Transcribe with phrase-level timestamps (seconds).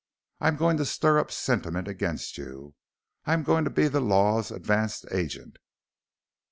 [0.39, 2.73] I am going to stir up sentiment against you.
[3.25, 5.57] I am going to be the Law's advance agent!"